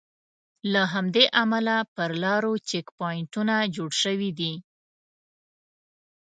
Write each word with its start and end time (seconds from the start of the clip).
له 0.73 0.81
همدې 0.93 1.25
امله 1.43 1.75
پر 1.95 2.09
لارو 2.23 2.53
چیک 2.67 2.85
پواینټونه 2.97 3.55
جوړ 3.75 3.91
شوي 4.03 4.31
دي. 4.39 4.53